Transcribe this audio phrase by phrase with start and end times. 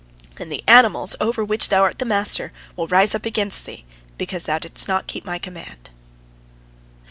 [0.37, 3.85] And the animals over which thou art the master will rise up against thee,
[4.17, 5.91] because thou didst not keep my command."